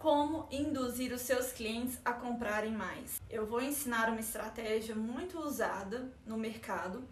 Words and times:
Como 0.00 0.48
induzir 0.50 1.12
os 1.12 1.20
seus 1.20 1.52
clientes 1.52 2.00
a 2.02 2.14
comprarem 2.14 2.72
mais? 2.72 3.20
Eu 3.28 3.44
vou 3.44 3.60
ensinar 3.60 4.08
uma 4.08 4.20
estratégia 4.20 4.94
muito 4.94 5.38
usada 5.38 6.10
no 6.24 6.38
mercado, 6.38 7.06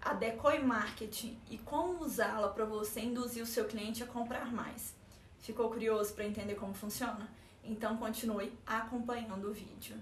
a 0.00 0.14
decoy 0.14 0.58
marketing 0.58 1.38
e 1.50 1.58
como 1.58 2.02
usá-la 2.02 2.48
para 2.48 2.64
você 2.64 3.00
induzir 3.00 3.42
o 3.42 3.46
seu 3.46 3.66
cliente 3.66 4.02
a 4.02 4.06
comprar 4.06 4.50
mais. 4.50 4.94
Ficou 5.40 5.68
curioso 5.68 6.14
para 6.14 6.24
entender 6.24 6.54
como 6.54 6.72
funciona? 6.72 7.28
Então 7.62 7.98
continue 7.98 8.58
acompanhando 8.64 9.50
o 9.50 9.52
vídeo. 9.52 9.98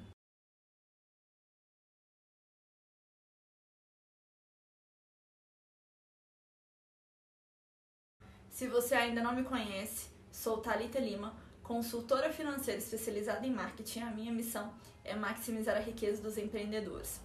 Se 8.48 8.68
você 8.68 8.94
ainda 8.94 9.20
não 9.24 9.34
me 9.34 9.42
conhece, 9.42 10.06
sou 10.30 10.58
Talita 10.58 11.00
Lima 11.00 11.47
consultora 11.68 12.32
financeira 12.32 12.80
especializada 12.80 13.46
em 13.46 13.52
marketing, 13.52 14.00
a 14.00 14.10
minha 14.10 14.32
missão 14.32 14.72
é 15.04 15.14
maximizar 15.14 15.76
a 15.76 15.80
riqueza 15.80 16.22
dos 16.22 16.38
empreendedores. 16.38 17.20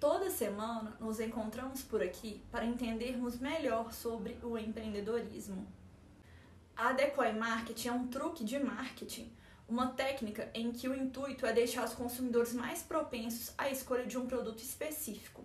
Toda 0.00 0.30
semana 0.30 0.96
nos 0.98 1.20
encontramos 1.20 1.82
por 1.82 2.02
aqui 2.02 2.42
para 2.50 2.64
entendermos 2.64 3.38
melhor 3.38 3.92
sobre 3.92 4.38
o 4.42 4.56
empreendedorismo. 4.56 5.70
A 6.74 6.94
Decoy 6.94 7.34
Marketing 7.34 7.88
é 7.88 7.92
um 7.92 8.06
truque 8.06 8.42
de 8.42 8.58
marketing, 8.58 9.30
uma 9.68 9.88
técnica 9.88 10.50
em 10.54 10.72
que 10.72 10.88
o 10.88 10.96
intuito 10.96 11.44
é 11.44 11.52
deixar 11.52 11.84
os 11.84 11.92
consumidores 11.92 12.54
mais 12.54 12.82
propensos 12.82 13.52
à 13.58 13.68
escolha 13.68 14.06
de 14.06 14.16
um 14.16 14.26
produto 14.26 14.60
específico. 14.60 15.44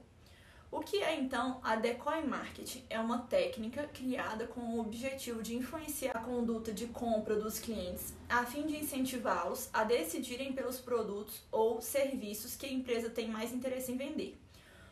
O 0.70 0.82
que 0.82 1.02
é 1.02 1.16
então 1.16 1.62
a 1.64 1.78
decoy 1.78 2.22
marketing? 2.26 2.84
É 2.90 3.00
uma 3.00 3.20
técnica 3.20 3.88
criada 3.88 4.46
com 4.48 4.60
o 4.60 4.82
objetivo 4.82 5.42
de 5.42 5.56
influenciar 5.56 6.12
a 6.12 6.20
conduta 6.22 6.74
de 6.74 6.88
compra 6.88 7.38
dos 7.38 7.58
clientes, 7.58 8.14
a 8.28 8.46
fim 8.46 8.68
de 8.68 8.76
incentivá-los 8.76 9.70
a 9.72 9.86
decidirem 9.86 10.52
pelos 10.52 10.82
produtos 10.82 11.42
ou 11.54 11.80
serviços 11.82 12.58
que 12.58 12.66
a 12.66 12.72
empresa 12.72 13.10
tem 13.10 13.30
mais 13.30 13.54
interesse 13.54 13.94
em 13.94 13.98
vender. 13.98 14.38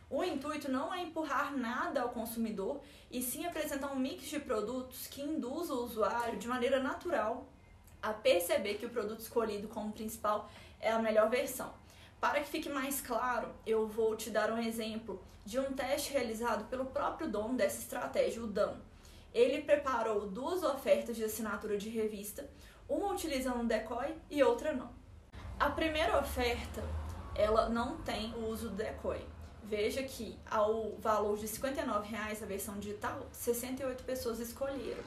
O 0.08 0.24
intuito 0.24 0.70
não 0.70 0.94
é 0.94 1.02
empurrar 1.02 1.54
nada 1.54 2.00
ao 2.00 2.08
consumidor, 2.08 2.80
e 3.10 3.20
sim 3.20 3.44
apresentar 3.44 3.92
um 3.92 3.98
mix 3.98 4.28
de 4.28 4.40
produtos 4.40 5.06
que 5.06 5.20
induz 5.20 5.68
o 5.68 5.84
usuário 5.84 6.38
de 6.38 6.48
maneira 6.48 6.82
natural 6.82 7.46
a 8.00 8.14
perceber 8.14 8.74
que 8.74 8.86
o 8.86 8.90
produto 8.90 9.20
escolhido 9.20 9.68
como 9.68 9.92
principal 9.92 10.50
é 10.80 10.90
a 10.90 10.98
melhor 11.00 11.28
versão. 11.28 11.74
Para 12.20 12.40
que 12.40 12.48
fique 12.48 12.68
mais 12.68 13.00
claro, 13.00 13.48
eu 13.66 13.86
vou 13.86 14.16
te 14.16 14.30
dar 14.30 14.50
um 14.50 14.58
exemplo 14.58 15.22
de 15.44 15.58
um 15.60 15.72
teste 15.72 16.12
realizado 16.12 16.64
pelo 16.68 16.86
próprio 16.86 17.28
dono 17.28 17.54
dessa 17.54 17.78
estratégia, 17.78 18.42
o 18.42 18.46
Dan. 18.46 18.74
Ele 19.32 19.62
preparou 19.62 20.26
duas 20.26 20.62
ofertas 20.62 21.14
de 21.14 21.22
assinatura 21.22 21.76
de 21.76 21.88
revista, 21.90 22.48
uma 22.88 23.12
utilizando 23.12 23.60
um 23.60 23.66
decoy 23.66 24.14
e 24.30 24.42
outra 24.42 24.72
não. 24.72 24.90
A 25.60 25.70
primeira 25.70 26.18
oferta, 26.18 26.82
ela 27.34 27.68
não 27.68 27.98
tem 27.98 28.32
o 28.34 28.48
uso 28.48 28.70
do 28.70 28.76
decoy. 28.76 29.20
Veja 29.62 30.02
que 30.02 30.38
ao 30.50 30.92
valor 30.98 31.36
de 31.36 31.46
R$ 31.46 31.52
59,00 31.52 32.42
a 32.42 32.46
versão 32.46 32.78
digital, 32.78 33.26
68 33.32 34.04
pessoas 34.04 34.40
escolheram. 34.40 35.02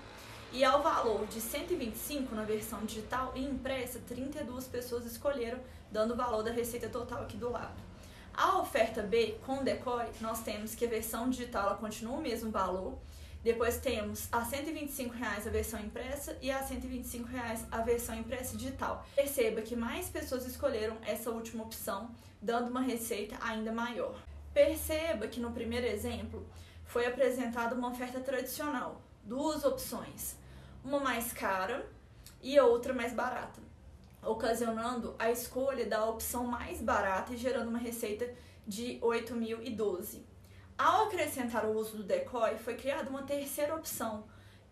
E 0.51 0.63
ao 0.63 0.81
valor 0.81 1.27
de 1.27 1.39
125 1.39 2.33
na 2.33 2.43
versão 2.43 2.83
digital 2.83 3.31
e 3.35 3.43
impressa, 3.43 3.99
32 4.07 4.67
pessoas 4.67 5.05
escolheram, 5.05 5.59
dando 5.91 6.13
o 6.13 6.17
valor 6.17 6.41
da 6.41 6.51
receita 6.51 6.89
total 6.89 7.21
aqui 7.21 7.37
do 7.37 7.51
lado. 7.51 7.79
A 8.33 8.57
oferta 8.57 9.03
B 9.03 9.37
com 9.45 9.63
decoy, 9.63 10.05
nós 10.21 10.41
temos 10.41 10.73
que 10.73 10.85
a 10.85 10.89
versão 10.89 11.29
digital 11.29 11.67
ela 11.67 11.77
continua 11.77 12.17
o 12.17 12.21
mesmo 12.21 12.49
valor. 12.49 12.97
Depois 13.43 13.77
temos 13.77 14.27
a 14.31 14.43
125 14.43 15.13
reais 15.13 15.45
a 15.45 15.51
versão 15.51 15.79
impressa 15.79 16.35
e 16.41 16.49
a 16.49 16.63
125 16.63 17.27
reais 17.27 17.63
a 17.71 17.81
versão 17.81 18.15
impressa 18.15 18.57
digital. 18.57 19.05
Perceba 19.15 19.61
que 19.61 19.75
mais 19.75 20.09
pessoas 20.09 20.47
escolheram 20.47 20.97
essa 21.05 21.29
última 21.29 21.63
opção, 21.63 22.09
dando 22.41 22.69
uma 22.69 22.81
receita 22.81 23.37
ainda 23.39 23.71
maior. 23.71 24.15
Perceba 24.51 25.27
que 25.27 25.39
no 25.39 25.51
primeiro 25.51 25.85
exemplo 25.85 26.45
foi 26.89 27.05
apresentada 27.05 27.75
uma 27.75 27.89
oferta 27.89 28.19
tradicional, 28.19 28.99
duas 29.23 29.63
opções, 29.63 30.35
uma 30.83 30.99
mais 30.99 31.31
cara 31.31 31.87
e 32.41 32.59
outra 32.59 32.95
mais 32.95 33.13
barata, 33.13 33.61
ocasionando 34.23 35.15
a 35.19 35.29
escolha 35.29 35.85
da 35.85 36.03
opção 36.05 36.47
mais 36.47 36.81
barata 36.81 37.31
e 37.31 37.37
gerando 37.37 37.69
uma 37.69 37.77
receita 37.77 38.27
de 38.65 38.99
8.012. 39.01 40.21
Ao 40.75 41.05
acrescentar 41.05 41.63
o 41.65 41.77
uso 41.77 41.97
do 41.97 42.03
decoy, 42.03 42.57
foi 42.57 42.73
criada 42.73 43.07
uma 43.07 43.21
terceira 43.21 43.75
opção, 43.75 44.23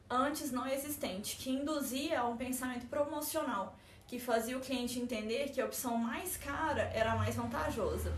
antes 0.10 0.52
não 0.52 0.68
existente, 0.68 1.38
que 1.38 1.52
induzia 1.52 2.22
a 2.22 2.28
um 2.28 2.36
pensamento 2.36 2.88
promocional, 2.88 3.78
que 4.08 4.18
fazia 4.18 4.58
o 4.58 4.62
cliente 4.62 5.00
entender 5.00 5.50
que 5.50 5.62
a 5.62 5.66
opção 5.66 5.96
mais 5.98 6.36
cara 6.36 6.90
era 6.96 7.12
a 7.12 7.16
mais 7.16 7.36
vantajosa, 7.36 8.12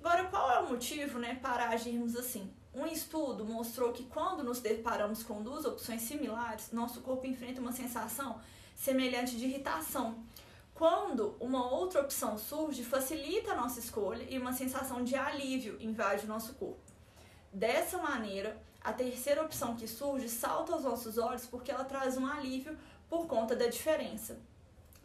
Agora, 0.00 0.24
qual 0.24 0.50
é 0.50 0.58
o 0.60 0.68
motivo 0.68 1.18
né, 1.18 1.38
para 1.40 1.68
agirmos 1.68 2.16
assim? 2.16 2.52
Um 2.74 2.86
estudo 2.86 3.44
mostrou 3.44 3.92
que 3.92 4.02
quando 4.04 4.42
nos 4.42 4.58
deparamos 4.60 5.22
com 5.22 5.42
duas 5.42 5.64
opções 5.64 6.02
similares, 6.02 6.72
nosso 6.72 7.00
corpo 7.00 7.24
enfrenta 7.26 7.60
uma 7.60 7.72
sensação 7.72 8.40
semelhante 8.74 9.36
de 9.36 9.44
irritação. 9.46 10.18
Quando 10.74 11.36
uma 11.40 11.70
outra 11.70 12.02
opção 12.02 12.36
surge, 12.36 12.84
facilita 12.84 13.52
a 13.52 13.56
nossa 13.56 13.78
escolha 13.78 14.26
e 14.28 14.38
uma 14.38 14.52
sensação 14.52 15.02
de 15.02 15.14
alívio 15.14 15.80
invade 15.80 16.26
o 16.26 16.28
nosso 16.28 16.52
corpo. 16.54 16.85
Dessa 17.56 17.96
maneira, 17.96 18.54
a 18.84 18.92
terceira 18.92 19.40
opção 19.40 19.76
que 19.76 19.88
surge 19.88 20.28
salta 20.28 20.74
aos 20.74 20.84
nossos 20.84 21.16
olhos 21.16 21.46
porque 21.46 21.70
ela 21.70 21.84
traz 21.84 22.18
um 22.18 22.26
alívio 22.26 22.76
por 23.08 23.26
conta 23.26 23.56
da 23.56 23.66
diferença. 23.66 24.38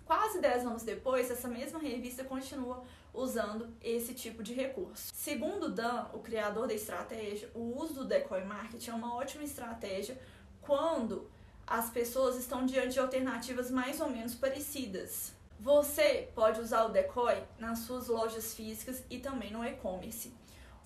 Quase 0.03 0.41
10 0.41 0.65
anos 0.65 0.83
depois, 0.83 1.31
essa 1.31 1.47
mesma 1.47 1.79
revista 1.79 2.25
continua 2.25 2.83
usando 3.13 3.73
esse 3.81 4.13
tipo 4.13 4.43
de 4.43 4.53
recurso. 4.53 5.13
Segundo 5.15 5.69
Dan, 5.69 6.07
o 6.11 6.19
criador 6.19 6.67
da 6.67 6.73
estratégia, 6.73 7.49
o 7.55 7.79
uso 7.81 7.93
do 7.93 8.03
decoy 8.03 8.43
marketing 8.43 8.89
é 8.89 8.93
uma 8.95 9.15
ótima 9.15 9.45
estratégia 9.45 10.19
quando 10.61 11.31
as 11.65 11.89
pessoas 11.89 12.35
estão 12.35 12.65
diante 12.65 12.95
de 12.95 12.99
alternativas 12.99 13.71
mais 13.71 14.01
ou 14.01 14.09
menos 14.09 14.35
parecidas. 14.35 15.31
Você 15.57 16.29
pode 16.35 16.59
usar 16.59 16.83
o 16.83 16.89
decoy 16.89 17.41
nas 17.57 17.79
suas 17.79 18.09
lojas 18.09 18.53
físicas 18.53 19.01
e 19.09 19.19
também 19.19 19.53
no 19.53 19.63
e-commerce. 19.63 20.33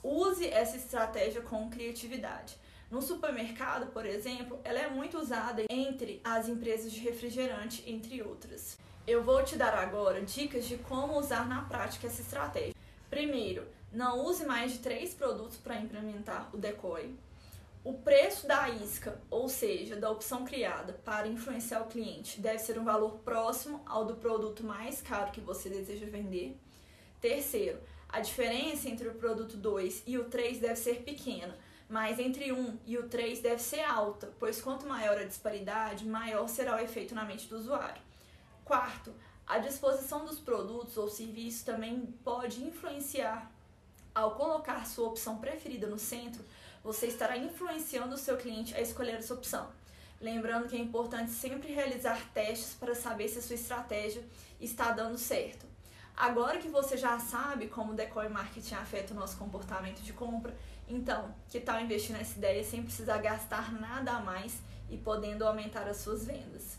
Use 0.08 0.48
essa 0.48 0.78
estratégia 0.78 1.42
com 1.42 1.68
criatividade. 1.68 2.56
No 2.92 3.02
supermercado, 3.02 3.88
por 3.92 4.06
exemplo, 4.06 4.60
ela 4.64 4.78
é 4.78 4.88
muito 4.88 5.18
usada 5.18 5.64
entre 5.68 6.22
as 6.24 6.48
empresas 6.48 6.92
de 6.92 7.00
refrigerante, 7.00 7.84
entre 7.88 8.22
outras. 8.22 8.78
Eu 9.08 9.24
vou 9.24 9.44
te 9.44 9.56
dar 9.56 9.74
agora 9.74 10.22
dicas 10.22 10.66
de 10.66 10.78
como 10.78 11.18
usar 11.18 11.50
na 11.50 11.64
prática 11.64 12.06
essa 12.06 12.22
estratégia. 12.22 12.76
Primeiro, 13.10 13.68
não 13.92 14.24
use 14.24 14.46
mais 14.46 14.74
de 14.74 14.78
três 14.78 15.16
produtos 15.16 15.58
para 15.58 15.80
implementar 15.80 16.52
o 16.54 16.58
decoy. 16.58 17.16
O 17.84 17.94
preço 17.94 18.48
da 18.48 18.70
isca, 18.70 19.20
ou 19.32 19.50
seja, 19.50 19.96
da 19.96 20.12
opção 20.12 20.46
criada 20.46 20.94
para 21.04 21.28
influenciar 21.28 21.82
o 21.82 21.88
cliente, 21.88 22.40
deve 22.40 22.60
ser 22.60 22.78
um 22.78 22.86
valor 22.86 23.18
próximo 23.26 23.82
ao 23.88 24.06
do 24.06 24.16
produto 24.18 24.64
mais 24.64 25.02
caro 25.02 25.32
que 25.32 25.42
você 25.42 25.68
deseja 25.68 26.06
vender. 26.06 26.56
Terceiro, 27.20 27.80
a 28.16 28.22
diferença 28.22 28.88
entre 28.88 29.10
o 29.10 29.16
produto 29.16 29.58
2 29.58 30.04
e 30.08 30.18
o 30.18 30.24
3 30.24 30.60
deve 30.60 30.78
ser 30.78 31.02
pequena, 31.02 31.54
mas 31.90 32.18
entre 32.18 32.50
1 32.50 32.80
e 32.86 32.98
o 32.98 33.10
3 33.10 33.42
deve 33.42 33.62
ser 33.62 33.82
alta, 33.82 34.32
pois 34.40 34.62
quanto 34.62 34.88
maior 34.88 35.18
a 35.18 35.26
disparidade, 35.26 36.08
maior 36.08 36.48
será 36.48 36.78
o 36.78 36.80
efeito 36.80 37.14
na 37.14 37.26
mente 37.26 37.46
do 37.48 37.58
usuário. 37.58 38.02
Quarto, 38.64 39.14
a 39.46 39.58
disposição 39.58 40.24
dos 40.24 40.40
produtos 40.40 40.96
ou 40.96 41.10
serviços 41.10 41.64
também 41.64 42.06
pode 42.24 42.64
influenciar. 42.64 43.52
Ao 44.14 44.32
colocar 44.36 44.86
sua 44.86 45.10
opção 45.10 45.40
preferida 45.40 45.86
no 45.86 46.00
centro, 46.00 46.42
você 46.82 47.08
estará 47.08 47.36
influenciando 47.36 48.16
o 48.16 48.18
seu 48.18 48.38
cliente 48.38 48.74
a 48.76 48.80
escolher 48.80 49.16
essa 49.16 49.34
opção. 49.34 49.68
Lembrando 50.22 50.70
que 50.70 50.78
é 50.78 50.80
importante 50.80 51.32
sempre 51.32 51.74
realizar 51.74 52.32
testes 52.34 52.76
para 52.76 52.96
saber 52.96 53.28
se 53.28 53.40
a 53.40 53.42
sua 53.42 53.56
estratégia 53.56 54.24
está 54.62 54.92
dando 54.92 55.18
certo. 55.18 55.75
Agora 56.18 56.60
que 56.60 56.70
você 56.70 56.96
já 56.96 57.20
sabe 57.20 57.68
como 57.68 57.92
o 57.92 57.96
decoy 57.96 58.30
marketing 58.30 58.76
afeta 58.76 59.14
o 59.14 59.18
nosso 59.18 59.38
comportamento 59.38 60.02
de 60.02 60.14
compra, 60.14 60.56
então, 60.88 61.34
que 61.50 61.60
tal 61.60 61.82
investir 61.82 62.16
nessa 62.16 62.38
ideia 62.38 62.64
sem 62.64 62.84
precisar 62.84 63.18
gastar 63.18 63.74
nada 63.74 64.14
a 64.14 64.20
mais 64.22 64.60
e 64.90 64.98
podendo 64.98 65.46
aumentar 65.46 65.88
as 65.88 65.98
suas 65.98 66.26
vendas? 66.26 66.78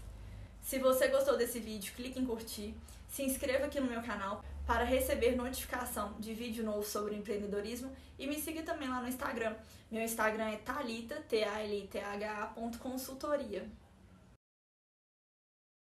Se 0.63 0.79
você 0.79 1.09
gostou 1.09 1.37
desse 1.37 1.61
vídeo, 1.61 1.93
clique 1.95 2.19
em 2.19 2.25
curtir, 2.25 2.75
se 3.09 3.23
inscreva 3.23 3.67
aqui 3.67 3.79
no 3.79 3.87
meu 3.87 4.03
canal 4.03 4.43
para 4.67 4.85
receber 4.85 5.37
notificação 5.37 6.15
de 6.19 6.35
vídeo 6.35 6.65
novo 6.65 6.83
sobre 6.83 7.15
empreendedorismo 7.15 7.95
e 8.19 8.27
me 8.27 8.41
siga 8.41 8.63
também 8.63 8.89
lá 8.89 9.01
no 9.01 9.09
Instagram. 9.09 9.55
Meu 9.91 10.03
Instagram 10.03 10.49
é 10.49 10.57
talita, 10.57 11.17
t 11.29 11.45
a 11.45 11.61
l 11.63 11.87
t 11.89 11.99
h 11.99 12.55
-A, 12.57 12.79
consultoria. 12.79 13.69